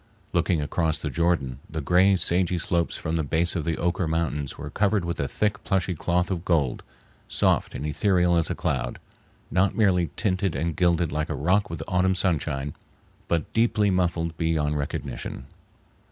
Looking 0.33 0.63
across 0.63 0.97
the 0.97 1.11
Jordan, 1.11 1.59
the 1.69 1.79
gray 1.79 2.15
sagey 2.15 2.57
slopes 2.59 2.97
from 2.97 3.17
the 3.17 3.23
base 3.23 3.55
of 3.55 3.65
the 3.65 3.75
Oquirrh 3.77 4.09
Mountains 4.09 4.57
were 4.57 4.71
covered 4.71 5.05
with 5.05 5.19
a 5.19 5.27
thick, 5.27 5.63
plushy 5.63 5.93
cloth 5.93 6.31
of 6.31 6.43
gold, 6.43 6.81
soft 7.27 7.75
and 7.75 7.85
ethereal 7.85 8.35
as 8.35 8.49
a 8.49 8.55
cloud, 8.55 8.97
not 9.51 9.75
merely 9.75 10.09
tinted 10.15 10.55
and 10.55 10.75
gilded 10.75 11.11
like 11.11 11.29
a 11.29 11.35
rock 11.35 11.69
with 11.69 11.83
autumn 11.87 12.15
sunshine, 12.15 12.73
but 13.27 13.53
deeply 13.53 13.91
muffled 13.91 14.35
beyond 14.37 14.75
recognition. 14.75 15.45